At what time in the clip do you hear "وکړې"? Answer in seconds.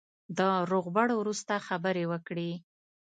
2.11-2.51